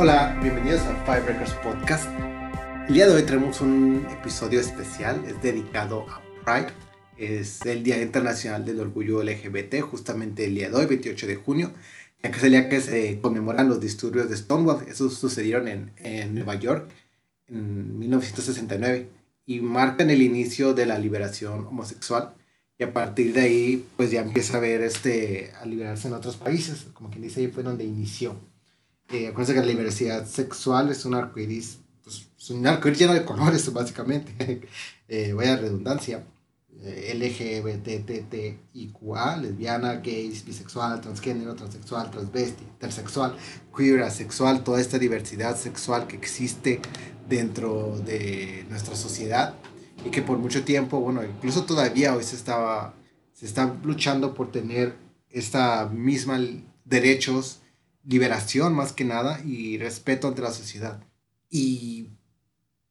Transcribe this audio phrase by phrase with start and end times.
[0.00, 2.08] Hola, bienvenidos a Five Records Podcast.
[2.86, 6.72] El día de hoy tenemos un episodio especial, es dedicado a Pride.
[7.16, 11.72] Es el Día Internacional del Orgullo LGBT, justamente el día de hoy, 28 de junio,
[12.22, 14.86] ya que es el día que se conmemoran los disturbios de Stonewall.
[14.86, 16.88] Esos sucedieron en, en Nueva York
[17.48, 19.08] en 1969
[19.46, 22.36] y marcan el inicio de la liberación homosexual.
[22.78, 26.36] Y a partir de ahí, pues ya empieza a ver este, a liberarse en otros
[26.36, 26.86] países.
[26.94, 28.36] Como quien dice, ahí fue donde inició.
[29.10, 33.24] Eh, acuérdense que la diversidad sexual es un arcoíris, pues, es un arcoíris lleno de
[33.24, 34.68] colores, básicamente.
[35.08, 36.26] eh, vaya redundancia.
[36.80, 37.12] Eh,
[38.22, 43.36] LGBTTIQA, lesbiana, gays, bisexual, transgénero, transexual, transvesti, intersexual,
[43.76, 46.80] queer, asexual, toda esta diversidad sexual que existe
[47.28, 49.54] dentro de nuestra sociedad
[50.04, 52.94] y que por mucho tiempo, bueno, incluso todavía hoy se estaba,
[53.32, 54.94] se está luchando por tener
[55.30, 56.38] esta misma
[56.84, 57.60] derechos,
[58.04, 61.02] liberación más que nada y respeto ante la sociedad.
[61.50, 62.10] Y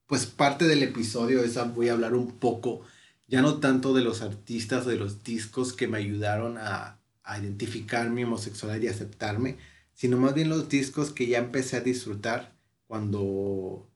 [0.08, 2.82] pues parte del episodio es voy a hablar un poco,
[3.28, 8.10] ya no tanto de los artistas de los discos que me ayudaron a, a identificar
[8.10, 9.58] mi homosexualidad y aceptarme,
[9.94, 12.56] sino más bien los discos que ya empecé a disfrutar
[12.88, 13.90] cuando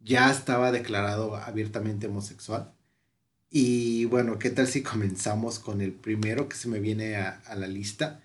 [0.00, 2.72] ya estaba declarado abiertamente homosexual.
[3.50, 7.66] Y bueno, ¿qué tal si comenzamos con el primero que se me viene a la
[7.66, 8.20] lista?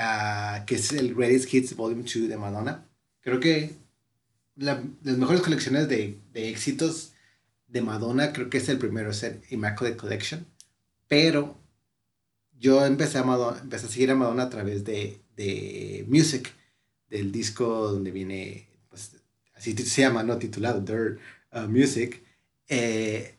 [0.00, 2.88] Uh, que es el Greatest Hits Volume 2 de Madonna.
[3.20, 3.74] Creo que
[4.56, 7.12] la, las mejores colecciones de, de, éxitos
[7.68, 10.46] de Madonna, creo que es el primero, es el Immaculate Collection.
[11.06, 11.58] Pero
[12.58, 16.50] yo empecé a, Madonna, empecé a seguir a Madonna a través de, de Music,
[17.10, 18.70] del disco donde viene
[19.54, 20.38] así se llama, ¿no?
[20.38, 21.18] Titulado Their
[21.52, 22.24] uh, Music.
[22.68, 23.34] Eh,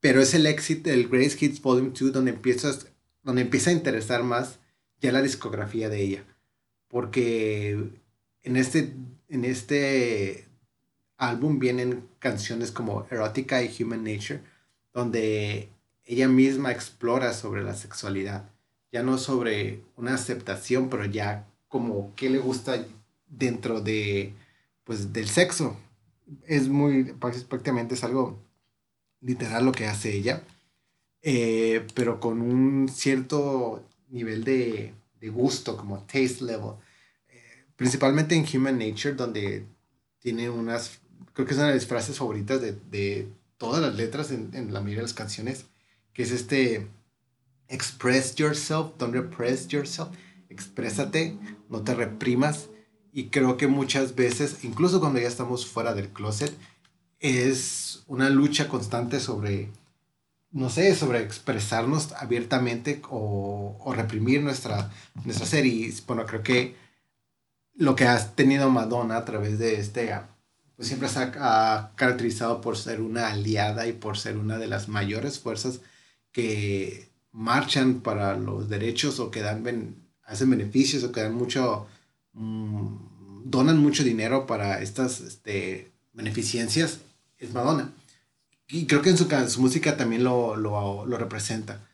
[0.00, 2.86] pero es el éxito, el Greatest Hits Volume 2, donde, empiezas,
[3.22, 4.58] donde empieza a interesar más
[5.02, 6.24] ya la discografía de ella.
[6.88, 7.90] Porque
[8.42, 8.94] en este,
[9.28, 10.46] en este
[11.18, 14.40] álbum vienen canciones como Erotica y Human Nature,
[14.94, 15.68] donde
[16.04, 18.48] ella misma explora sobre la sexualidad.
[18.90, 22.84] Ya no sobre una aceptación, pero ya como qué le gusta
[23.26, 24.34] dentro de
[24.84, 25.76] pues del sexo.
[26.46, 28.38] Es muy, prácticamente es algo
[29.20, 30.42] literal lo que hace ella,
[31.22, 36.74] eh, pero con un cierto nivel de, de gusto, como taste level.
[37.28, 39.66] Eh, principalmente en Human Nature, donde
[40.20, 41.00] tiene unas,
[41.32, 43.28] creo que es una de las frases favoritas de, de
[43.58, 45.66] todas las letras en, en, la mayoría de las canciones,
[46.12, 46.88] que es este,
[47.68, 50.08] express yourself, don't repress yourself,
[50.48, 51.36] exprésate,
[51.68, 52.68] no te reprimas.
[53.14, 56.56] Y creo que muchas veces, incluso cuando ya estamos fuera del closet,
[57.20, 59.70] es una lucha constante sobre,
[60.52, 64.90] no sé, sobre expresarnos abiertamente o, o reprimir nuestra,
[65.24, 65.66] nuestra ser.
[65.66, 66.76] Y bueno, creo que
[67.74, 70.14] lo que ha tenido Madonna a través de este,
[70.76, 74.88] pues siempre se ha, caracterizado por ser una aliada y por ser una de las
[74.88, 75.80] mayores fuerzas
[76.32, 81.86] que marchan para los derechos o que dan ben, hacen beneficios o que dan mucho
[82.34, 82.96] mmm,
[83.44, 87.00] donan mucho dinero para estas este, beneficencias
[87.38, 87.92] es Madonna.
[88.72, 91.86] Y creo que en su, su música también lo, lo, lo, representa.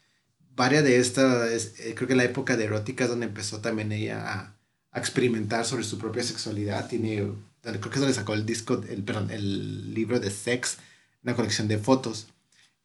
[0.54, 4.32] Varias de estas, eh, creo que la época de erótica es donde empezó también ella
[4.32, 4.54] a,
[4.92, 6.88] a, experimentar sobre su propia sexualidad.
[6.88, 10.78] Tiene, creo que es donde sacó el disco, el, perdón, el libro de Sex,
[11.24, 12.28] una colección de fotos.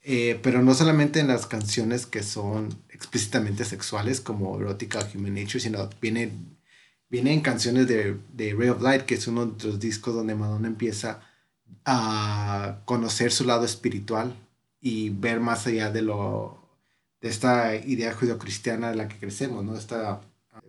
[0.02, 5.60] Eh, pero no solamente en las canciones que son explícitamente sexuales como Erótica Human Nature,
[5.60, 6.31] sino viene
[7.10, 10.68] vienen canciones de, de, Ray of Light, que es uno de los discos donde Madonna
[10.68, 11.22] empieza
[11.86, 14.36] a conocer su lado espiritual
[14.82, 16.60] y ver más allá de lo
[17.22, 19.78] de esta idea judio-cristiana de la que crecemos, ¿no?
[19.78, 20.22] Esta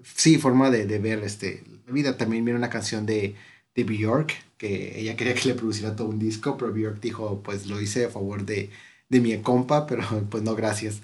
[0.03, 2.17] sí, forma de, de, ver este, la vida.
[2.17, 3.35] También viene una canción de,
[3.75, 7.67] de Bjork, que ella quería que le produciera todo un disco, pero Bjork dijo, pues
[7.67, 8.71] lo hice a favor de,
[9.09, 11.01] de mi compa, pero pues no, gracias.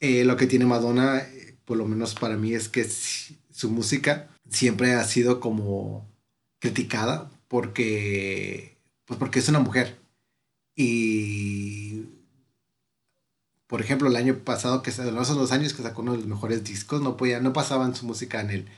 [0.00, 1.26] Eh, lo que tiene Madonna,
[1.64, 6.08] por lo menos para mí, es que su música siempre ha sido como
[6.60, 8.73] criticada porque,
[9.04, 9.98] pues porque es una mujer.
[10.76, 12.04] Y,
[13.66, 16.64] por ejemplo, el año pasado, que son los años que sacó uno de los mejores
[16.64, 18.68] discos, no, podía, no pasaban su música en, el,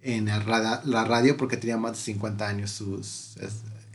[0.00, 2.70] en el la radio porque tenía más de 50 años.
[2.70, 3.36] Sus,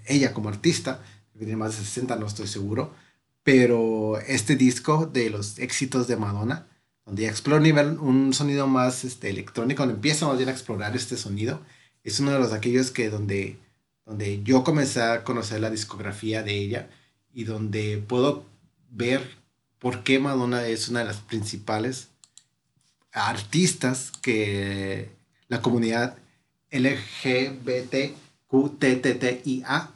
[0.06, 1.02] ella como artista,
[1.38, 2.94] tenía más de 60, no estoy seguro.
[3.44, 6.68] Pero este disco de los éxitos de Madonna,
[7.06, 7.64] donde ya explora
[8.00, 11.62] un, sonido más este, electrónico, donde empieza a explorar este sonido,
[12.04, 13.58] es uno de los aquellos que donde,
[14.10, 16.90] donde yo comencé a conocer la discografía de ella
[17.32, 18.44] y donde puedo
[18.90, 19.22] ver
[19.78, 22.08] por qué Madonna es una de las principales
[23.12, 25.12] artistas que
[25.48, 26.18] la comunidad
[26.72, 28.16] LGBT
[28.48, 29.92] Q-T-T-T-I-A,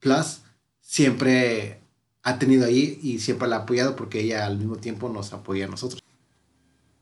[0.00, 0.40] Plus,
[0.82, 1.78] siempre
[2.22, 5.64] ha tenido ahí y siempre la ha apoyado porque ella al mismo tiempo nos apoya
[5.64, 6.02] a nosotros.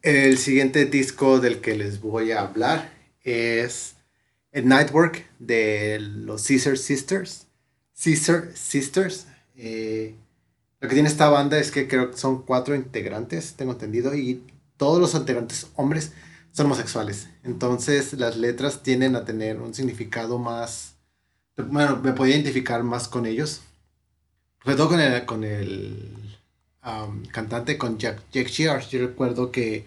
[0.02, 2.92] El siguiente disco del que les voy a hablar
[3.24, 3.96] es
[4.58, 7.46] el Nightwork de los Caesar Sisters.
[8.02, 9.26] Caesar Sisters.
[9.56, 10.14] Eh,
[10.80, 14.42] lo que tiene esta banda es que creo que son cuatro integrantes, tengo entendido, y
[14.76, 16.12] todos los integrantes hombres
[16.52, 17.28] son homosexuales.
[17.44, 20.96] Entonces las letras tienden a tener un significado más...
[21.56, 23.62] Bueno, me podía identificar más con ellos.
[24.62, 26.12] Sobre todo con el, con el
[27.32, 28.90] cantante, con Jack, Jack Shears.
[28.90, 29.86] Yo recuerdo que,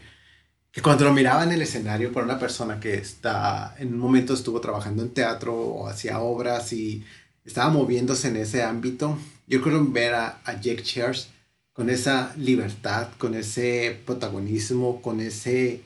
[0.71, 4.33] que cuando lo miraba en el escenario para una persona que está, en un momento
[4.33, 7.03] estuvo trabajando en teatro o hacía obras y
[7.44, 11.29] estaba moviéndose en ese ámbito, yo creo ver a, a Jake Cheers
[11.73, 15.81] con esa libertad, con ese protagonismo, con ese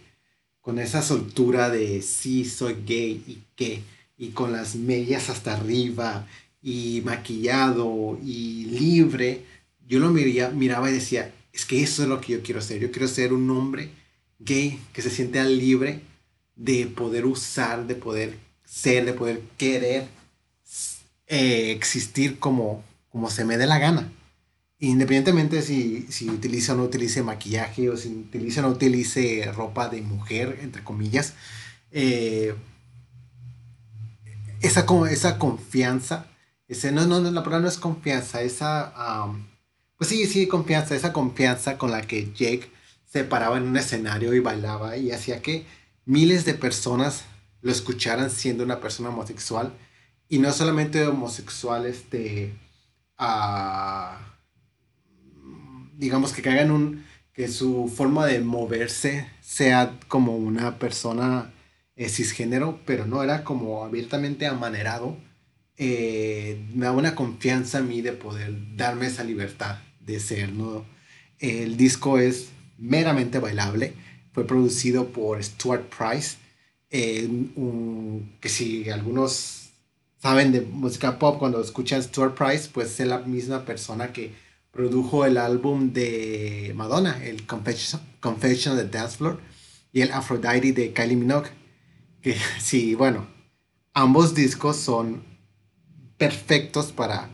[0.61, 3.83] con esa soltura de sí soy gay y qué,
[4.17, 6.27] y con las medias hasta arriba
[6.59, 9.45] y maquillado y libre,
[9.87, 12.79] yo lo miraba, miraba y decía, es que eso es lo que yo quiero ser,
[12.79, 13.91] yo quiero ser un hombre
[14.39, 16.01] gay que se siente libre
[16.55, 20.07] de poder usar, de poder ser, de poder querer
[21.27, 24.11] eh, existir como, como se me dé la gana.
[24.79, 29.89] Independientemente si, si utiliza o no utilice maquillaje o si utiliza o no utilice ropa
[29.89, 31.33] de mujer, entre comillas,
[31.91, 32.53] eh,
[34.61, 36.27] esa, esa confianza,
[36.67, 38.93] ese, no, no, la palabra no es confianza, esa,
[39.97, 42.69] pues sí, sí, confianza, esa confianza con la que Jake
[43.15, 45.65] se paraba en un escenario y bailaba y hacía que
[46.03, 47.23] miles de personas
[47.61, 49.71] lo escucharan siendo una persona homosexual
[50.27, 52.53] y no solamente homosexual este
[53.17, 54.19] a
[55.93, 61.53] digamos que caiga en un que su forma de moverse sea como una persona
[61.95, 65.17] eh, cisgénero, pero no era como abiertamente amanerado.
[65.77, 70.85] Eh, me da una confianza a mí de poder darme esa libertad de ser, ¿no?
[71.39, 73.93] El disco es meramente bailable,
[74.33, 76.37] fue producido por Stuart Price,
[76.89, 79.69] que si algunos
[80.21, 84.33] saben de música pop, cuando escuchan Stuart Price, pues es la misma persona que
[84.71, 89.39] produjo el álbum de Madonna, el Confession, Confession the Dance Floor,
[89.93, 91.49] y el Aphrodite de Kylie Minogue.
[92.21, 93.27] Que sí, bueno,
[93.93, 95.23] ambos discos son
[96.17, 97.29] perfectos para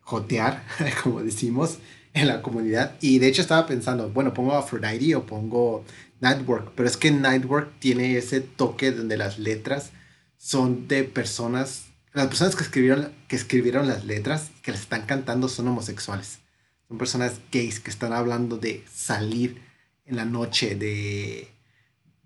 [0.00, 0.66] jotear,
[1.02, 1.78] como decimos,
[2.14, 2.96] en la comunidad.
[3.00, 5.84] Y de hecho estaba pensando, bueno, pongo Aphrodite o pongo
[6.20, 9.90] Nightwork, pero es que Nightwork tiene ese toque donde las letras
[10.38, 11.84] son de personas
[12.14, 16.38] las personas que escribieron, que escribieron las letras que las están cantando son homosexuales.
[16.86, 19.60] Son personas gays que están hablando de salir
[20.06, 21.48] en la noche, de,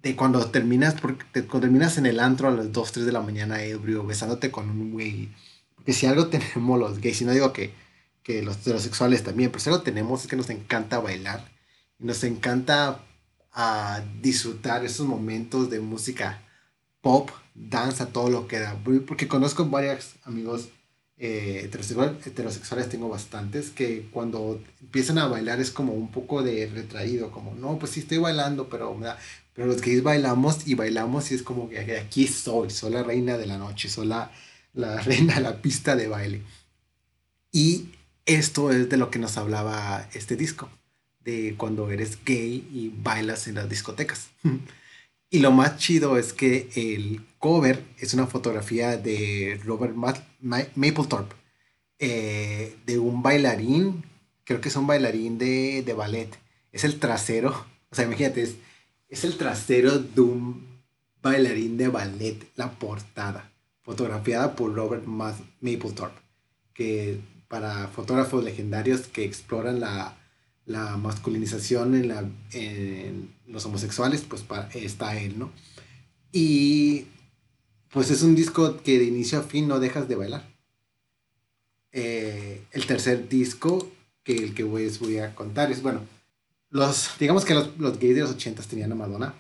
[0.02, 3.23] de cuando terminas, porque cuando terminas en el antro a las 2, 3 de la
[3.23, 5.31] mañana ebrio, besándote con un güey.
[5.75, 7.73] Porque si algo tenemos los gays, y no digo que,
[8.28, 11.50] que los heterosexuales también, pero si algo tenemos es que nos encanta bailar.
[11.98, 13.00] Y nos encanta
[13.54, 16.42] ah, disfrutar esos momentos de música
[17.00, 18.76] pop, danza, todo lo que da.
[19.06, 20.68] Porque conozco varios amigos
[21.16, 27.30] eh, heterosexuales, tengo bastantes, que cuando empiezan a bailar es como un poco de retraído,
[27.30, 28.94] como, no, pues sí estoy bailando, pero,
[29.54, 33.38] pero los gays bailamos y bailamos y es como que aquí soy, soy la reina
[33.38, 34.30] de la noche, soy la,
[34.75, 36.42] la reina de la pista de baile.
[37.50, 37.88] Y
[38.28, 40.68] esto es de lo que nos hablaba este disco,
[41.20, 44.28] de cuando eres gay y bailas en las discotecas.
[45.30, 49.94] Y lo más chido es que el cover es una fotografía de Robert
[50.40, 51.37] Mapplethorpe,
[51.99, 54.04] eh, de un bailarín,
[54.44, 56.30] creo que es un bailarín de, ballet.
[56.73, 57.50] Es el trasero,
[57.90, 58.54] o sea, imagínate, es,
[59.11, 60.66] es el trasero de un
[61.20, 66.23] bailarín de ballet, la portada, fotografiada por Robert Mapplethorpe,
[66.73, 70.19] que para fotógrafos legendarios que exploran la
[70.69, 75.50] la masculinización en, la, en los homosexuales, pues está él, ¿no?
[76.31, 77.07] Y
[77.90, 80.47] pues es un disco que de inicio a fin no dejas de bailar.
[81.90, 83.90] Eh, el tercer disco
[84.23, 86.02] que el que voy, voy a contar es, bueno,
[86.69, 89.35] los, digamos que los, los gays de los 80 tenían a Madonna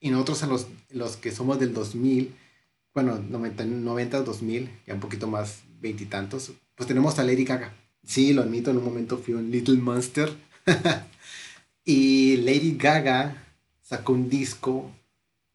[0.00, 2.34] y nosotros los, los que somos del 2000,
[2.92, 6.50] bueno, 90, 90 2000, ya un poquito más, veintitantos,
[6.82, 7.72] pues tenemos a Lady Gaga.
[8.04, 10.32] Sí, lo admito, en un momento fui un Little Monster.
[11.84, 14.90] y Lady Gaga sacó un disco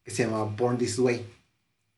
[0.02, 1.26] que se llamaba Born This Way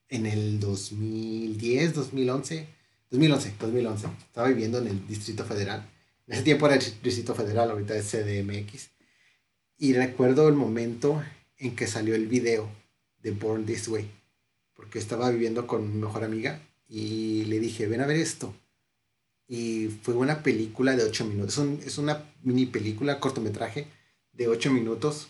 [0.08, 2.66] en el 2010, 2011.
[3.08, 4.08] 2011, 2011.
[4.18, 5.88] Estaba viviendo en el Distrito Federal.
[6.26, 8.90] En ese tiempo era el Distrito Federal, ahorita es CDMX.
[9.78, 11.22] Y recuerdo el momento
[11.56, 12.68] en que salió el video
[13.22, 14.10] de Born This Way.
[14.74, 18.52] Porque estaba viviendo con mi mejor amiga y le dije, ven a ver esto.
[19.50, 21.58] Y fue una película de 8 minutos.
[21.84, 23.88] Es, una mini película, cortometraje
[24.32, 25.26] de 8 minutos,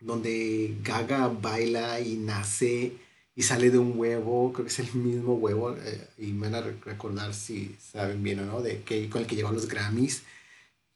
[0.00, 2.94] donde Gaga baila y nace
[3.36, 6.54] y sale de un huevo, creo que es el mismo huevo, eh, y me van
[6.54, 10.22] a recordar si saben bien o no, de que, con el que lleva los Grammys.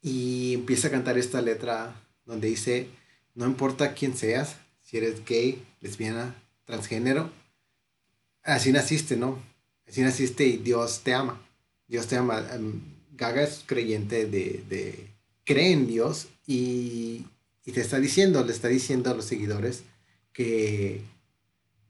[0.00, 2.88] Y empieza a cantar esta letra donde dice,
[3.34, 7.30] no importa quién seas, si eres gay, lesbiana, transgénero,
[8.42, 9.42] así naciste, ¿no?
[9.86, 11.43] Así naciste y Dios te ama.
[11.86, 12.44] Dios te ama.
[12.52, 12.80] Em,
[13.16, 15.10] Gaga es creyente de, de
[15.44, 17.26] cree en Dios y,
[17.64, 19.84] y, te está diciendo, le está diciendo a los seguidores
[20.32, 21.02] que,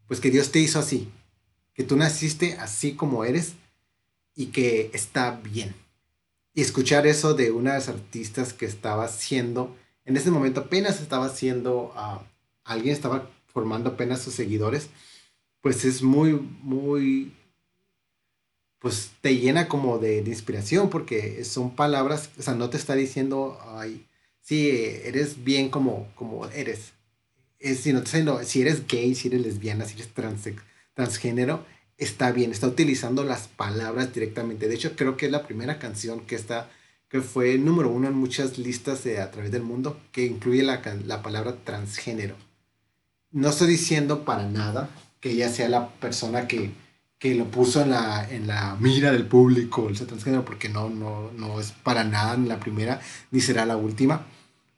[0.06, 1.08] pues que Dios te hizo así,
[1.72, 3.54] que tú naciste así como eres
[4.34, 5.74] y que está bien.
[6.52, 9.74] Y escuchar eso de una de las artistas que estaba haciendo,
[10.04, 12.22] en ese momento apenas estaba haciendo, uh,
[12.64, 14.88] alguien estaba formando apenas sus seguidores,
[15.60, 17.32] pues es muy, muy
[18.84, 23.58] pues te llena como de, inspiración porque son palabras, o sea, no te está diciendo,
[23.78, 24.04] ay,
[24.42, 26.92] sí, eres bien como, como eres.
[27.58, 30.10] Es, está diciendo, si eres gay, si eres lesbiana, si eres
[30.92, 31.64] transgénero,
[31.96, 34.68] está bien, está utilizando las palabras directamente.
[34.68, 36.70] De hecho, creo que es la primera canción que está,
[37.08, 40.82] que fue número uno en muchas listas de, a través del mundo, que incluye la,
[41.06, 42.36] la palabra transgénero.
[43.30, 44.90] No estoy diciendo para nada
[45.22, 46.83] que ella sea la persona que
[47.18, 51.30] que lo puso en la, en la mira del público, el transgénero, porque no, no,
[51.33, 54.26] no es para nada la primera, ni será la última,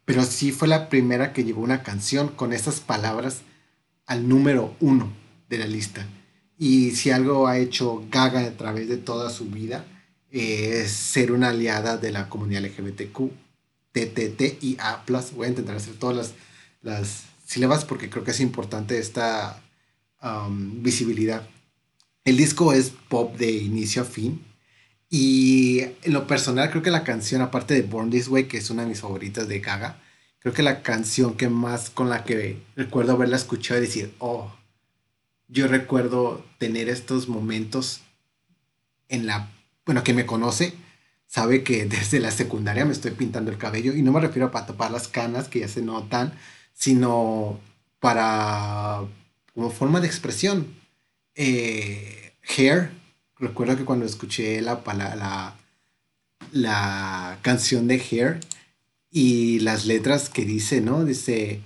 [0.04, 3.42] pero sí fue la primera que llevó una canción con estas palabras
[4.06, 5.12] al número uno
[5.48, 6.06] de la lista.
[6.58, 9.84] Y si algo ha hecho Gaga a través de toda su vida,
[10.30, 13.30] es ser una aliada de la comunidad LGBTQ,
[13.92, 15.02] TTT y A+.
[15.34, 16.34] Voy a intentar hacer todas las,
[16.82, 19.62] las sílabas porque creo que es importante esta
[20.22, 21.46] um, visibilidad.
[22.26, 24.44] El disco es pop de inicio a fin.
[25.08, 28.68] Y en lo personal, creo que la canción, aparte de Born This Way, que es
[28.68, 30.02] una de mis favoritas de Gaga,
[30.40, 34.52] creo que la canción que más con la que recuerdo haberla escuchado y decir, oh,
[35.46, 38.00] yo recuerdo tener estos momentos
[39.08, 39.48] en la,
[39.84, 40.74] bueno, que me conoce,
[41.28, 44.66] sabe que desde la secundaria me estoy pintando el cabello y no me refiero para
[44.66, 46.32] tapar las canas que ya se notan,
[46.74, 47.60] sino
[48.00, 49.02] para
[49.54, 50.66] como forma de expresión
[51.36, 52.90] eh, Hair,
[53.38, 55.56] recuerdo que cuando escuché la, la,
[56.52, 58.40] la canción de Hair
[59.10, 61.04] y las letras que dice, ¿no?
[61.04, 61.60] Dice,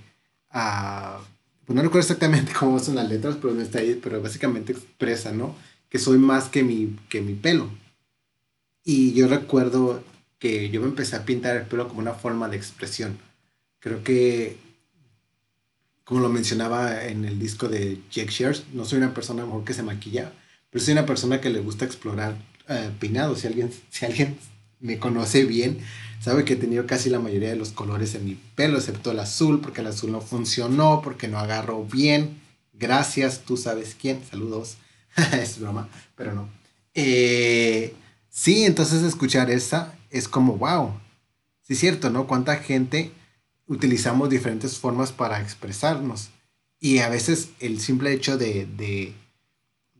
[0.53, 1.21] uh,
[1.65, 5.55] pues no recuerdo exactamente cómo son las letras, pero, está ahí, pero básicamente expresa, ¿no?
[5.89, 7.69] Que soy más que mi, que mi pelo.
[8.83, 10.03] Y yo recuerdo
[10.39, 13.17] que yo me empecé a pintar el pelo como una forma de expresión.
[13.79, 14.57] Creo que
[16.11, 19.73] como lo mencionaba en el disco de Jake Shears, no soy una persona mejor que
[19.73, 20.33] se maquilla,
[20.69, 22.35] pero soy una persona que le gusta explorar
[22.67, 23.35] uh.
[23.37, 24.37] Si alguien, si alguien
[24.81, 25.79] me conoce bien,
[26.19, 29.21] sabe que he tenido casi la mayoría de los colores en mi pelo, excepto el
[29.21, 32.41] azul, porque el azul no funcionó, porque no agarró bien.
[32.73, 34.19] Gracias, tú sabes quién.
[34.29, 34.75] Saludos.
[35.31, 35.87] es broma,
[36.17, 36.49] pero no.
[36.93, 37.95] Eh,
[38.29, 40.91] sí, entonces escuchar esa es como, wow.
[41.61, 42.27] Sí, cierto, ¿no?
[42.27, 43.13] Cuánta gente
[43.71, 46.29] utilizamos diferentes formas para expresarnos.
[46.77, 49.13] Y a veces el simple hecho de, de,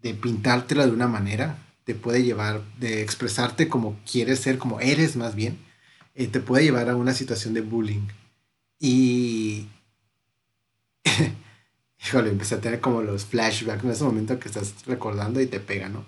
[0.01, 5.15] de pintártelo de una manera te puede llevar, de expresarte como quieres ser, como eres
[5.15, 5.57] más bien,
[6.15, 8.07] eh, te puede llevar a una situación de bullying.
[8.77, 9.67] Y,
[12.05, 15.61] híjole, empecé a tener como los flashbacks en ese momento que estás recordando y te
[15.61, 16.05] pega, ¿no?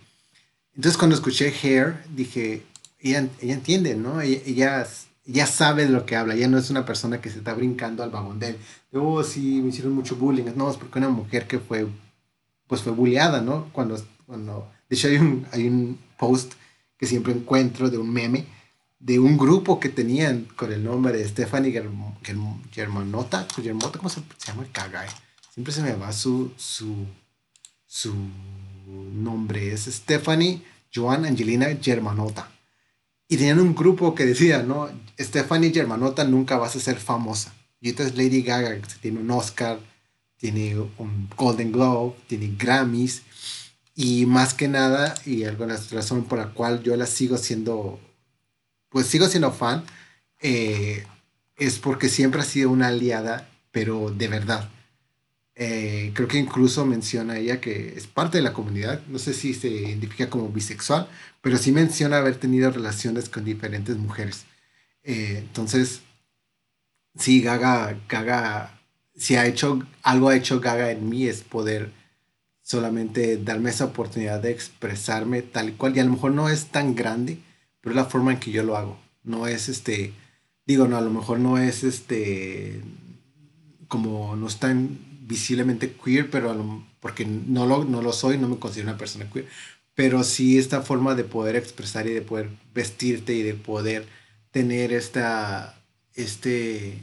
[0.76, 2.64] Entonces cuando escuché Hair, dije,
[3.00, 4.20] ella, ella entiende, ¿no?
[4.20, 4.88] Ella, ella
[5.26, 8.04] ya sabe de lo que habla, ya no es una persona que se está brincando
[8.04, 8.58] al vagón de,
[8.94, 10.46] oh, sí, me hicieron mucho bullying.
[10.56, 11.88] No, es porque una mujer que fue,
[12.68, 13.70] pues fue bulleada, ¿no?
[13.72, 16.54] Cuando, cuando, de hecho hay un, hay un post
[16.98, 18.46] que siempre encuentro de un meme
[19.04, 21.74] de un grupo que tenían con el nombre de Stephanie
[22.72, 25.06] Germanota, Germanota, ¿cómo se, llama el caga?
[25.54, 27.06] Siempre se me va su, su,
[27.86, 28.14] su
[28.86, 30.62] nombre, es Stephanie
[30.94, 32.50] Joan Angelina Germanota.
[33.34, 34.88] Y tenían un grupo que decía, ¿no?
[35.20, 37.52] Stephanie Germanota nunca vas a ser famosa.
[37.82, 39.80] Y entonces Lady Gaga tiene un Oscar,
[40.38, 43.24] tiene un Golden Globe, tiene Grammys.
[43.96, 48.00] Y más que nada, y alguna razón por la cual yo la sigo siendo,
[48.90, 49.84] pues sigo siendo fan,
[50.40, 51.04] eh,
[51.58, 54.70] es porque siempre ha sido una aliada, pero de verdad.
[55.56, 59.54] Eh, creo que incluso menciona ella que es parte de la comunidad, no sé si
[59.54, 61.08] se identifica como bisexual,
[61.42, 64.46] pero sí menciona haber tenido relaciones con diferentes mujeres.
[65.04, 66.02] Eh, entonces,
[67.16, 68.82] sí, Gaga, Gaga,
[69.16, 71.92] si ha hecho, algo ha hecho Gaga en mí es poder
[72.64, 75.96] solamente darme esa oportunidad de expresarme tal y cual.
[75.96, 77.40] Y a lo mejor no es tan grande,
[77.82, 78.98] pero es la forma en que yo lo hago.
[79.24, 80.14] No es este,
[80.66, 82.82] digo, no, a lo mejor no es este,
[83.88, 88.60] como no es tan visiblemente queer, pero porque no lo, no lo soy, no me
[88.60, 89.48] considero una persona queer,
[89.96, 94.08] pero sí esta forma de poder expresar y de poder vestirte y de poder
[94.52, 95.76] tener esta,
[96.14, 97.00] este,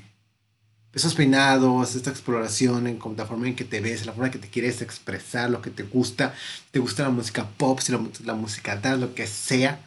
[0.95, 4.39] esos peinados, esta exploración en la forma en que te ves, la forma en que
[4.39, 6.33] te quieres expresar, lo que te gusta,
[6.71, 9.81] te gusta la música pop, si la, la música dance, lo que sea,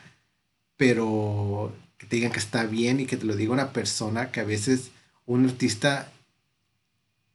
[0.75, 4.41] pero que te digan que está bien y que te lo diga una persona que
[4.41, 4.91] a veces
[5.25, 6.11] un artista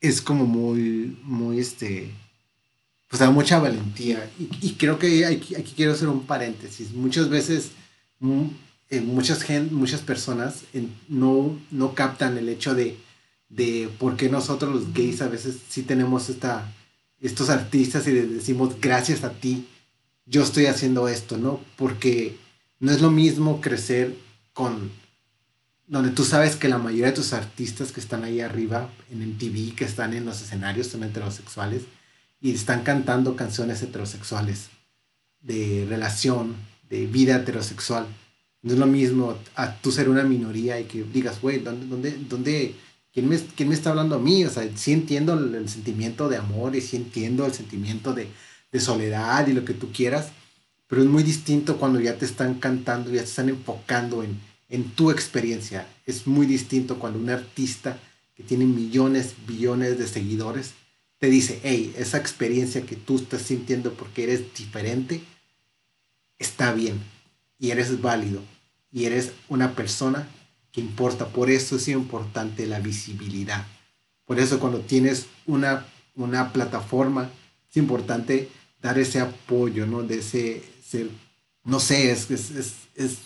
[0.00, 2.10] es como muy, muy, este,
[3.08, 4.30] pues da mucha valentía.
[4.38, 6.92] Y, creo que aquí, quiero hacer un paréntesis.
[6.92, 7.70] Muchas veces,
[8.20, 8.46] mm,
[8.90, 10.64] eh, muchas, gen, muchas personas
[11.08, 12.96] no, no captan el hecho de,
[13.48, 16.72] de por qué nosotros los gays a veces sí tenemos esta,
[17.20, 19.66] estos artistas y les decimos gracias a ti,
[20.26, 21.60] yo estoy haciendo esto, ¿no?
[21.76, 22.36] Porque
[22.80, 24.14] no es lo mismo crecer
[24.52, 24.90] con
[25.88, 29.38] donde tú sabes que la mayoría de tus artistas que están ahí arriba en el
[29.38, 31.82] TV, que están en los escenarios, son heterosexuales
[32.40, 34.68] y están cantando canciones heterosexuales
[35.40, 36.56] de relación,
[36.90, 38.06] de vida heterosexual.
[38.60, 42.18] No es lo mismo a tú ser una minoría y que digas, güey, ¿dónde, dónde,
[42.28, 42.74] dónde
[43.12, 44.44] ¿quién me, ¿quién me está hablando a mí?
[44.44, 48.28] O sea, sí entiendo el, sentimiento de amor y sí entiendo el sentimiento de,
[48.70, 50.32] de, soledad y lo que tú quieras,
[50.86, 54.90] pero es muy distinto cuando ya te están cantando, ya te están enfocando en, en
[54.90, 55.86] tu experiencia.
[56.06, 57.98] Es muy distinto cuando un artista
[58.34, 60.74] que tiene millones, billones de seguidores
[61.18, 65.20] te dice, hey, esa experiencia que tú estás sintiendo porque eres diferente,
[66.38, 67.00] está bien
[67.58, 68.42] y eres válido
[68.92, 70.28] y eres una persona
[70.70, 71.28] que importa.
[71.28, 73.66] Por eso es importante la visibilidad.
[74.24, 77.30] Por eso cuando tienes una, una plataforma,
[77.68, 78.48] es importante
[78.80, 80.02] dar ese apoyo, ¿no?
[80.02, 81.10] De ese, ser,
[81.64, 83.18] no sé, es, es, es, es,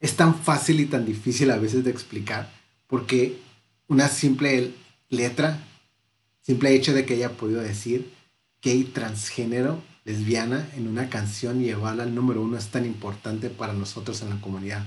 [0.00, 2.50] es tan fácil y tan difícil a veces de explicar,
[2.86, 3.38] porque
[3.88, 4.72] una simple
[5.08, 5.64] letra,
[6.40, 8.10] simple hecho de que haya podido decir
[8.62, 13.74] gay transgénero, lesbiana en una canción y llevarla al número uno es tan importante para
[13.74, 14.86] nosotros en la comunidad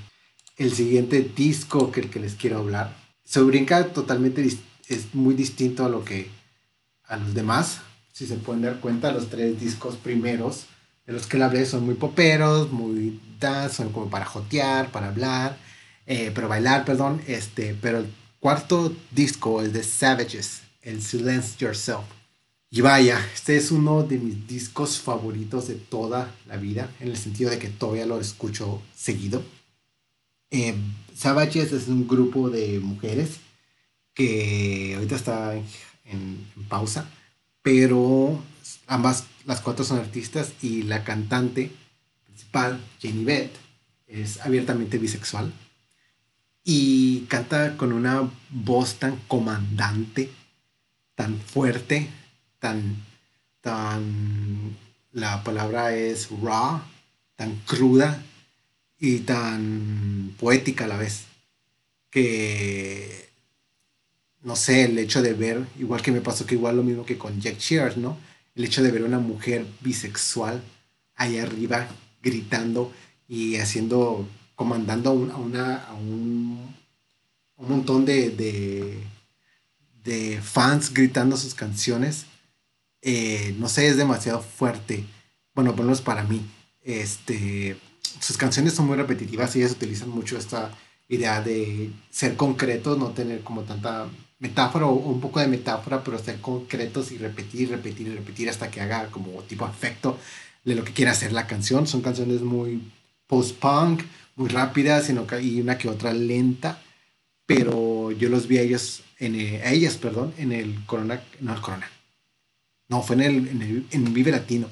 [0.58, 4.46] el siguiente disco que el que les quiero hablar se brinca totalmente,
[4.88, 6.30] es muy distinto a lo que
[7.06, 7.82] a los demás.
[8.12, 10.66] Si se pueden dar cuenta, los tres discos primeros
[11.06, 15.08] de los que le hablé son muy poperos, muy dance, son como para jotear, para
[15.10, 15.58] hablar,
[16.06, 17.22] eh, para bailar, perdón.
[17.28, 22.06] Este, pero el cuarto disco es de Savages, el Silence Yourself.
[22.74, 27.18] Y vaya, este es uno de mis discos favoritos de toda la vida, en el
[27.18, 29.44] sentido de que todavía lo escucho seguido.
[30.52, 30.76] Eh,
[31.14, 33.42] Savages es un grupo de mujeres
[34.14, 37.10] que ahorita está en, pausa,
[37.62, 38.42] pero
[38.88, 41.72] ambas, las cuatro son artistas y la cantante
[42.26, 43.56] principal, Jenny Beth,
[44.08, 45.54] es abiertamente bisexual
[46.64, 50.30] y canta con una voz tan comandante,
[51.16, 52.08] tan fuerte,
[52.60, 52.98] tan,
[53.62, 54.78] tan,
[55.12, 56.82] la palabra es raw,
[57.36, 58.24] tan cruda,
[59.04, 61.26] y tan poética a la vez
[62.12, 63.30] que
[64.44, 67.18] no sé, el hecho de ver, igual que me pasó que igual lo mismo que
[67.18, 68.18] con Jack Shears, ¿no?
[68.62, 70.62] El hecho de ver una mujer bisexual
[71.16, 71.88] ahí arriba
[72.22, 72.94] gritando
[73.28, 76.76] y haciendo, comandando a, una, a un,
[77.56, 79.04] un montón de, de,
[80.04, 82.28] de, fans gritando sus canciones,
[83.02, 85.06] eh, no sé, es demasiado fuerte.
[85.56, 86.46] Bueno, por lo menos para mí.
[86.84, 87.78] Este,
[88.20, 90.70] sus canciones son muy repetitivas y ellas utilizan mucho esta
[91.12, 94.08] idea de ser concretos, no tener como tanta
[94.40, 98.72] metáfora o un poco de metáfora, pero ser concretos y repetir, repetir y repetir hasta
[98.72, 100.18] que haga como tipo efecto
[100.64, 101.86] de lo que quiera hacer la canción.
[101.86, 102.82] Son canciones muy
[103.28, 104.04] post-punk,
[104.36, 106.82] muy rápidas sino y una que otra lenta,
[107.46, 111.62] pero yo los vi a ellos, en, eh, ellas, perdón, en el Corona, no el
[111.62, 111.90] Corona,
[112.88, 114.68] no, fue en el, en en Vive Latino,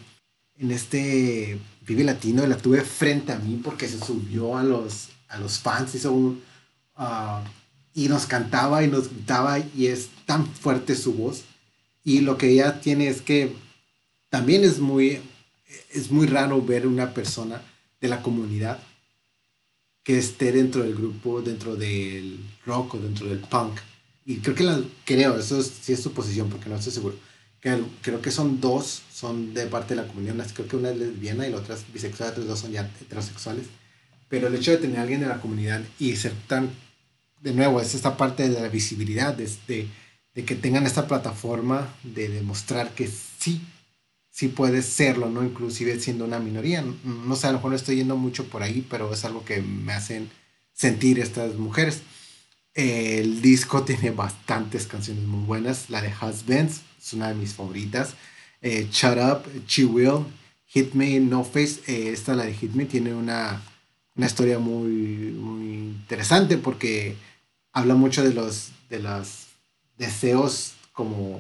[0.58, 5.40] en este Vive Latino, la tuve frente a mí porque se subió a los, a
[5.40, 6.44] los fans, hizo un,
[6.96, 7.44] ah,
[7.94, 11.44] y nos cantaba y nos gritaba y es tan fuerte su voz.
[12.04, 13.56] Y lo que ella tiene es que
[14.30, 15.22] también es muy,
[15.92, 17.62] es muy raro ver una persona
[18.02, 18.80] de la comunidad
[20.04, 23.80] que esté dentro del grupo, dentro del rock o dentro del punk.
[24.26, 27.16] Y creo que la, creo, eso sí es su posición porque no estoy seguro
[27.62, 31.48] creo que son dos, son de parte de la comunidad, creo que una es lesbiana
[31.48, 33.66] y la otra es bisexual, otras dos son ya heterosexuales.
[34.30, 36.70] Pero el hecho de tener a alguien de la comunidad y ser tan,
[37.42, 42.30] de nuevo, es esta parte de la visibilidad, de, de, que tengan esta plataforma de
[42.30, 43.62] demostrar que sí,
[44.30, 45.44] sí puedes serlo, ¿no?
[45.44, 46.86] Inclusive siendo una minoría.
[47.04, 49.62] No sé, a lo mejor no estoy yendo mucho por ahí, pero es algo que
[49.62, 50.30] me hacen
[50.72, 52.04] sentir estas mujeres.
[52.74, 55.90] El disco tiene bastantes canciones muy buenas.
[55.90, 58.14] La de Husbands es una de mis favoritas.
[58.62, 60.26] Eh, Shut Up, She Will,
[60.68, 61.82] Hit Me, No Face.
[61.88, 63.62] Eh, esta, la de Hit Me, tiene una,
[64.20, 67.16] una historia muy, muy interesante porque
[67.72, 69.46] habla mucho de los, de los
[69.98, 71.40] deseos como,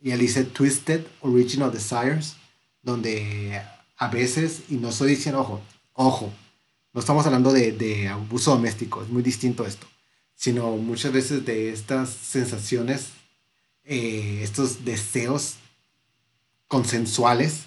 [0.00, 2.36] ya dice, Twisted Original Desires,
[2.80, 3.60] donde
[3.96, 5.60] a veces, y no estoy diciendo, ojo,
[5.94, 6.32] ojo,
[6.92, 9.88] no estamos hablando de, de abuso doméstico, es muy distinto esto,
[10.36, 13.08] sino muchas veces de estas sensaciones,
[13.82, 15.56] eh, estos deseos
[16.68, 17.64] consensuales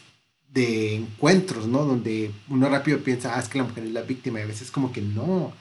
[0.54, 1.86] de encuentros, ¿no?
[1.86, 4.72] Donde uno rápido piensa, ah, es que la mujer es la víctima, y a veces
[4.72, 5.54] como que no,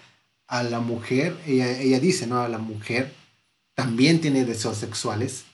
[0.47, 2.41] a la mujer, ella, ella dice, ¿no?
[2.41, 3.13] A la mujer
[3.75, 5.45] también tiene deseos sexuales,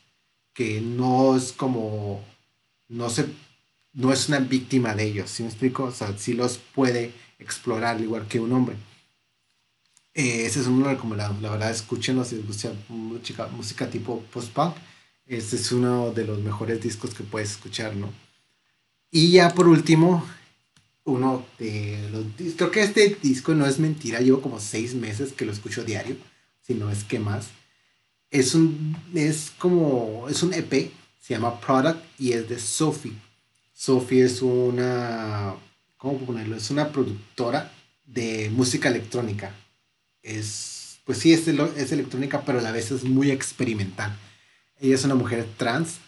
[0.54, 2.24] que no es como,
[2.88, 3.26] no se,
[3.92, 5.84] no es una víctima de ellos, ¿sí me explico?
[5.84, 8.76] O sea, sí los puede explorar igual que un hombre.
[10.14, 14.76] Eh, ese es uno recomendado, la verdad, escúchenlo si les gusta música, música tipo post-punk.
[15.26, 18.12] Este es uno de los mejores discos que puedes escuchar, ¿no?
[19.14, 20.26] Y ya por último,
[21.04, 22.24] uno de los
[22.56, 26.16] creo que este disco no es mentira, llevo como seis meses que lo escucho diario,
[26.62, 27.50] si no es que más.
[28.32, 33.12] Es un, es como, es un EP, se llama Product y es de Sophie.
[33.72, 35.54] Sophie es una,
[35.96, 36.56] ¿cómo ponerlo?
[36.56, 37.72] Es una productora
[38.04, 39.54] de música electrónica.
[40.24, 44.18] Es, pues sí, es, es electrónica, pero a la vez es muy experimental.
[44.80, 46.00] Ella es una mujer trans.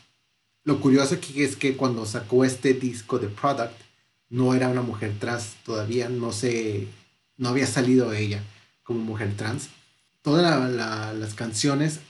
[0.66, 3.72] Lo curioso aquí es que cuando sacó este disco de Product,
[4.28, 6.88] no era una mujer trans todavía, no se,
[7.36, 8.42] no había salido ella
[8.82, 9.68] como mujer trans.
[10.22, 10.68] Todas
[11.14, 12.00] las canciones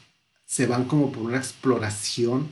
[0.46, 2.48] se van como por una exploración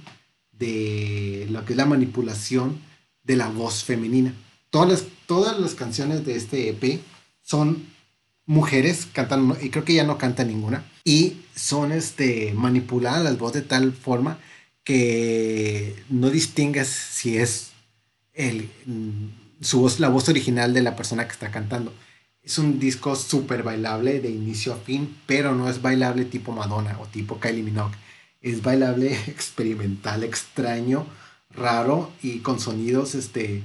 [0.52, 2.78] de lo que es la manipulación
[3.22, 4.34] de la voz femenina.
[4.68, 7.00] Todas las, todas las canciones de este EP
[7.40, 7.82] son
[8.44, 13.62] mujeres, cantan, y creo que ya no canta ninguna, y son este, manipuladas las voces
[13.62, 14.38] de tal forma
[14.84, 17.72] que no distingas si es
[18.34, 18.68] el,
[19.60, 21.92] su voz, la voz original de la persona que está cantando.
[22.42, 26.98] Es un disco súper bailable de inicio a fin, pero no es bailable tipo Madonna
[27.00, 27.96] o tipo Kylie Minogue.
[28.42, 31.06] Es bailable experimental, extraño,
[31.50, 33.62] raro y con sonidos, este,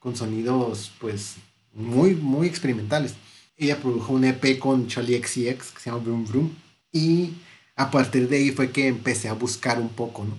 [0.00, 1.36] con sonidos pues
[1.72, 3.14] muy, muy experimentales.
[3.56, 6.50] Ella produjo un EP con Charlie XCX que se llama Vroom Vroom
[6.92, 7.34] y
[7.76, 10.36] a partir de ahí fue que empecé a buscar un poco, ¿no?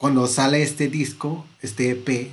[0.00, 2.30] Cuando sale este disco, este EP,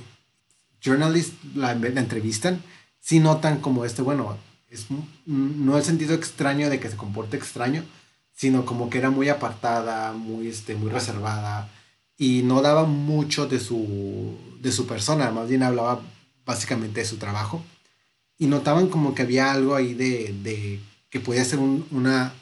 [0.80, 2.62] journalists la, entrevistan,
[2.98, 4.38] si notan como este, bueno,
[4.70, 4.86] es,
[5.26, 7.84] no el sentido extraño de que se comporte extraño,
[8.34, 11.68] sino como que era muy apartada, muy, este, muy reservada
[12.16, 16.00] y no daba mucho de su, de su persona, más bien hablaba
[16.46, 17.62] básicamente de su trabajo.
[18.38, 22.32] Y notaban como que había algo ahí de, de que podía ser una,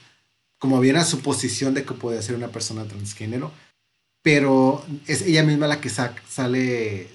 [0.61, 3.51] como había una suposición de que podía ser una persona transgénero,
[4.27, 7.09] pero es ella misma la que sale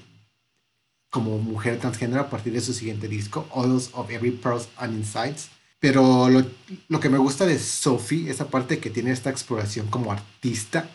[1.10, 5.50] como mujer transgénero a partir de su siguiente disco, Oils of Every Pulse and Insights.
[5.82, 6.45] Pero lo,
[6.88, 10.89] lo, que me gusta de Sophie, esa parte que tiene esta exploración como artista,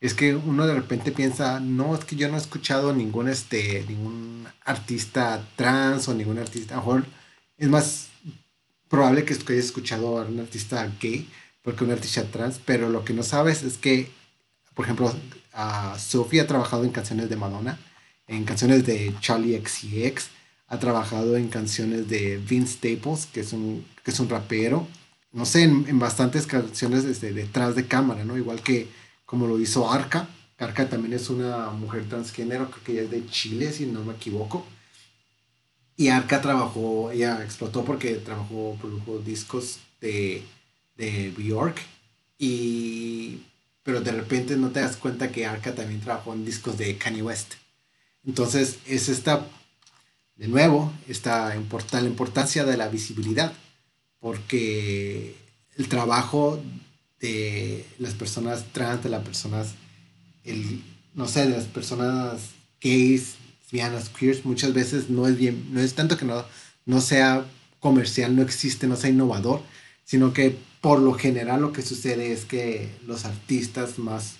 [0.00, 3.84] es que uno de repente piensa, no, es que yo no he escuchado ningún, este,
[3.88, 7.06] ningún artista trans o ningún artista, a lo mejor
[7.58, 8.10] es más
[8.88, 11.28] probable que hayas escuchado a un artista gay
[11.62, 14.12] porque un artista trans, pero lo que no sabes es que,
[14.76, 15.12] por ejemplo,
[15.56, 17.78] uh, Sophie ha trabajado en canciones de Madonna,
[18.26, 20.28] en canciones de Charlie XCX,
[20.68, 24.86] ha trabajado en canciones de Vince Staples, que es un, que es un rapero,
[25.32, 28.36] no sé, en, bastantes canciones desde detrás de cámara, ¿no?
[28.36, 28.88] Igual que
[29.24, 30.28] como lo hizo Arca.
[30.58, 34.14] Arca también es una mujer transgénero, creo que ella es de Chile, si no me
[34.14, 34.64] equivoco.
[35.96, 40.42] Y Arca trabajó, ella explotó porque trabajó, produjo discos de,
[40.96, 41.80] de Bjork.
[42.38, 43.42] Y,
[43.86, 47.22] pero de repente no te das cuenta que Arca también trabajó en discos de Kanye
[47.22, 47.54] West.
[48.24, 49.46] Entonces es esta,
[50.34, 53.52] de nuevo, esta la importancia de la visibilidad,
[54.18, 55.36] porque
[55.76, 56.60] el trabajo
[57.20, 59.68] de las personas trans, de las personas,
[60.42, 60.82] el,
[61.14, 62.40] no sé, de las personas
[62.80, 66.44] gays, lesbianas, queers, muchas veces no es bien, no es tanto que no,
[66.86, 67.46] no sea
[67.78, 69.62] comercial, no existe, no sea innovador,
[70.06, 74.36] sino que por lo general lo que sucede es que los artistas más,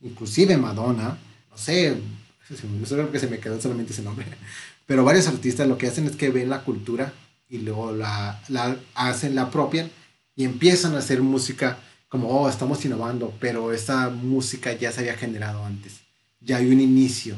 [0.00, 1.18] inclusive Madonna,
[1.50, 1.96] no sé,
[2.50, 4.26] no sé que se me quedó solamente ese nombre.
[4.86, 7.12] Pero varios artistas lo que hacen es que ven la cultura
[7.48, 9.90] y luego la, la hacen, la apropian
[10.36, 15.16] y empiezan a hacer música como, oh, estamos innovando, pero esta música ya se había
[15.16, 16.00] generado antes.
[16.40, 17.34] Ya hay un inicio.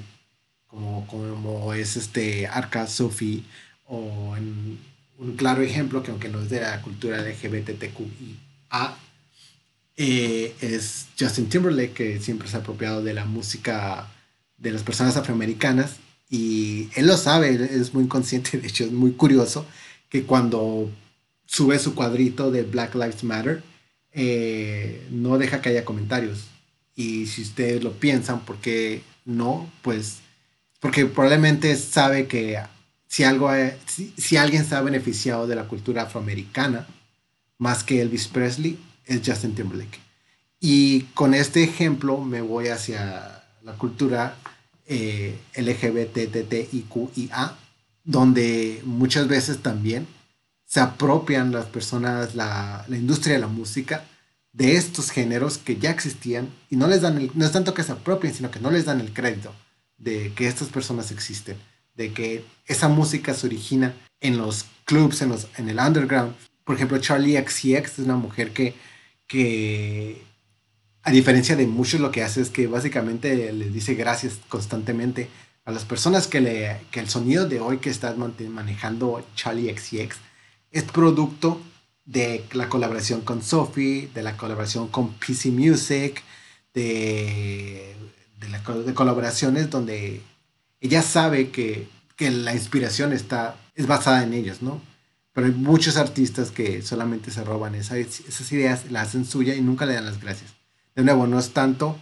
[0.67, 3.45] como, como es este Arca Sophie,
[3.87, 4.79] o en
[5.19, 8.97] un claro ejemplo que aunque no es de la cultura LGBTQIA,
[9.97, 14.09] eh, es Justin Timberlake, que siempre se ha apropiado de la música
[14.57, 15.97] de las personas afroamericanas
[16.31, 19.67] y él lo sabe, es muy consciente, de hecho es muy curioso
[20.09, 20.91] que cuando
[21.47, 23.63] sube su cuadrito de Black Lives Matter,
[24.13, 26.47] eh, no deja que haya comentarios.
[26.95, 29.71] Y si ustedes lo piensan, ¿por qué no?
[29.83, 30.19] Pues
[30.81, 32.59] porque probablemente sabe que
[33.09, 33.51] si, algo,
[33.87, 36.87] si, alguien se ha beneficiado de la cultura afroamericana,
[37.57, 39.99] más que Elvis Presley, es Justin Timberlake.
[40.61, 44.37] Y con este ejemplo me voy hacia la cultura
[44.87, 47.57] eh, LGBTTIQIA,
[48.05, 50.07] donde muchas veces también
[50.67, 54.05] se apropian las personas, la, la, industria de la música,
[54.53, 57.83] de estos géneros que ya existían y no les dan el, no es tanto que
[57.83, 59.55] se apropien, sino que no les dan el crédito
[59.97, 61.57] de que estas personas existen
[61.99, 66.35] de que esa música se origina en los clubs, en, los, en el underground.
[66.65, 68.75] Por ejemplo, Charlie XCX es una mujer que,
[69.27, 70.23] que,
[71.03, 75.29] a diferencia de muchos, lo que hace es que básicamente les dice gracias constantemente
[75.65, 80.17] a las personas que, le, que el sonido de hoy que está manejando Charlie XCX
[80.71, 81.61] es producto
[82.05, 86.23] de la colaboración con Sophie, de la colaboración con PC Music,
[86.73, 87.97] de,
[88.39, 90.23] de, la, de colaboraciones donde
[90.81, 91.89] ella sabe que,
[92.19, 94.81] la inspiración está, es basada en ellos, ¿no?
[95.33, 99.87] Pero hay muchos artistas que solamente se roban esas ideas, las hacen suya y nunca
[99.87, 100.55] le dan las gracias.
[100.97, 101.97] De nuevo, no es tanto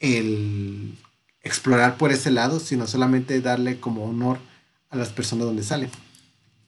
[0.00, 0.98] el
[1.42, 4.38] explorar por ese lado, sino solamente darle como honor
[4.90, 5.90] a las personas donde salen.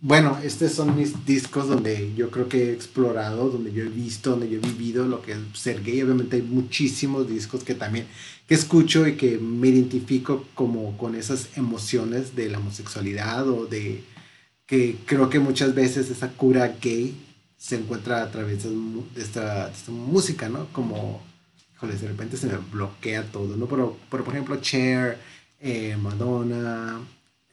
[0.06, 4.32] Bueno, estos son mis discos donde yo creo que he explorado, donde yo he visto,
[4.32, 6.02] donde yo he vivido lo que es ser gay.
[6.02, 8.06] Obviamente hay muchísimos discos que también
[8.46, 14.04] que escucho y que me identifico como con esas emociones de la homosexualidad o de
[14.66, 17.16] que creo que muchas veces esa cura gay
[17.56, 18.76] se encuentra a través de
[19.16, 20.66] esta, música, ¿no?
[20.72, 21.22] Como,
[21.80, 23.66] de repente se me bloquea todo, ¿no?
[23.66, 25.18] Pero, por ejemplo, Cher,
[25.60, 27.00] eh, Madonna,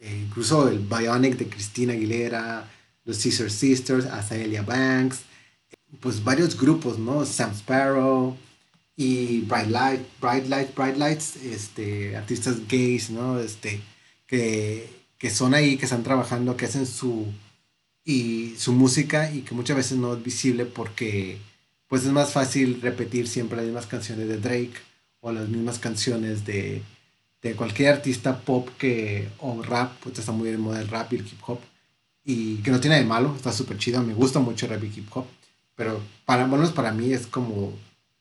[0.01, 2.69] eh, incluso el Bionic de Cristina Aguilera,
[3.05, 5.21] los Caesar Sisters, Azaelia Banks,
[6.01, 7.25] pues varios grupos, ¿no?
[7.25, 8.37] Sam Sparrow,
[8.95, 13.39] y Bright Light, Bright Light, Bright Lights, este, artistas gays, ¿no?
[13.39, 13.81] Este,
[14.27, 17.27] que, que son ahí, que están trabajando, que hacen su,
[18.03, 21.37] y su música y que muchas veces no es visible porque
[21.87, 24.73] pues es más fácil repetir siempre las mismas canciones de Drake
[25.19, 26.81] o las mismas canciones de,
[27.41, 31.17] de cualquier artista pop que, o rap, pues está muy de moda el rap y
[31.17, 31.59] el hip hop
[32.23, 34.99] y que no tiene de malo, está súper chido, me gusta mucho el rap y
[34.99, 35.25] hip hop,
[35.75, 37.73] pero para, bueno, para mí es como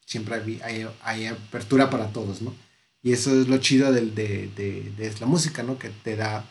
[0.07, 2.55] siempre hay, hay, apertura para todos, ¿no?
[3.03, 4.49] Y eso es lo chido de, de,
[4.97, 5.79] de, la música, ¿no?
[5.79, 6.45] Que te da,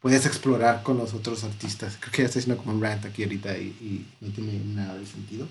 [0.00, 1.98] puedes explorar con los otros artistas.
[2.00, 5.06] Creo que ya estoy haciendo como un rant aquí ahorita y no tiene nada de
[5.06, 5.46] sentido.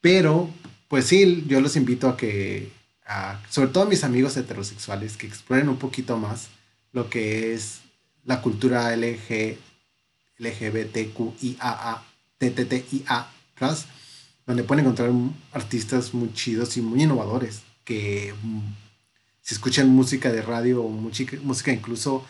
[0.00, 0.50] Pero,
[0.88, 2.70] pues sí, yo los invito a que,
[3.48, 6.48] sobre todo a mis amigos heterosexuales, que exploren un poquito más
[6.92, 7.80] lo que es
[8.24, 9.58] la cultura LG,
[10.38, 12.04] LGBTQIAA,
[12.38, 13.28] TTTIA+,
[14.46, 15.10] donde pueden encontrar
[15.52, 18.60] artistas muy chidos y muy innovadores, que mm,
[19.40, 22.24] si escuchan música de radio o música, música incluso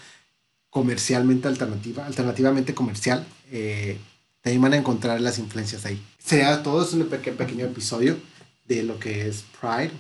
[0.70, 3.98] comercialmente alternativa, alternativamente comercial, eh,
[4.40, 6.02] también van a encontrar las influencias ahí.
[6.18, 8.16] Sería todo, es un pequeño episodio
[8.66, 9.92] de lo que es Pride.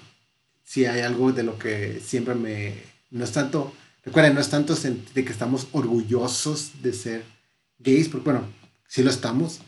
[0.72, 2.72] Si hay algo de lo que siempre me...
[3.10, 3.74] No es tanto,
[4.06, 7.24] recuerden, no es tanto de que estamos orgullosos de ser
[7.78, 8.48] gays, porque bueno,
[8.88, 9.60] sí lo estamos,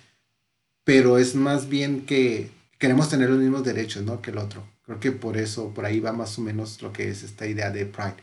[0.83, 4.23] pero es más bien que queremos tener los mismos derechos, ¿no?
[4.23, 4.67] Que el otro.
[4.87, 7.71] Creo que por eso, por ahí va más o menos lo que es esta idea
[7.71, 8.17] de Pride,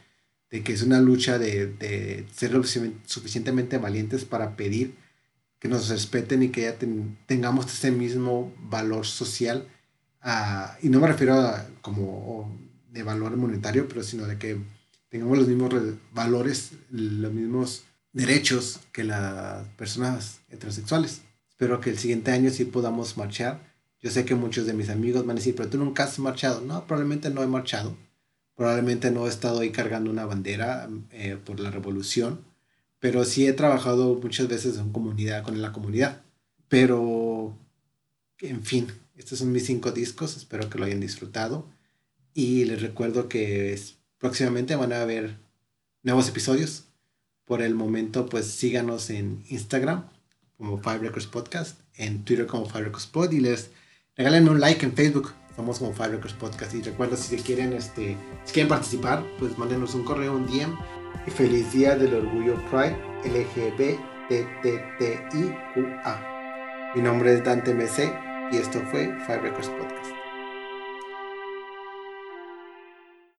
[0.50, 2.60] de que es una lucha de, de ser
[3.06, 4.96] suficientemente valientes para pedir
[5.60, 6.76] que nos respeten y que ya
[7.28, 9.68] tengamos ese mismo valor social.
[10.26, 14.60] Uh, y no me refiero a como de valor monetario, pero sino de que
[15.10, 15.74] tengamos los mismos
[16.14, 21.22] valores, los mismos derechos que las personas heterosexuales.
[21.50, 23.72] Espero que el siguiente año sí podamos marchar.
[24.00, 26.62] Yo sé que muchos de mis amigos van a decir, pero tú nunca has marchado.
[26.62, 27.96] No, probablemente no he marchado.
[28.56, 32.42] Probablemente no he estado ahí cargando una bandera eh, por la revolución.
[33.00, 36.22] Pero sí he trabajado muchas veces en comunidad, con la comunidad.
[36.68, 37.58] Pero,
[38.40, 40.36] en fin, estos son mis cinco discos.
[40.36, 41.68] Espero que lo hayan disfrutado.
[42.34, 43.80] Y les recuerdo que
[44.18, 45.38] próximamente van a haber
[46.04, 46.86] nuevos episodios.
[47.46, 50.10] Por el momento, pues síganos en Instagram
[50.58, 53.72] como Five Records Podcast, en Twitter como Five Records Pod y les
[54.16, 55.34] regalen un like en Facebook.
[55.56, 56.74] Somos como Five Records Podcast.
[56.76, 58.16] Y recuerda, si quieren, este,
[58.46, 60.78] si quieren participar, pues mándenos un correo, un DM
[61.28, 63.82] y feliz día del orgullo Pride LGBTTIQA.
[66.96, 68.14] Mi nombre es Dante MC
[68.52, 70.01] y esto fue Five Records Podcast.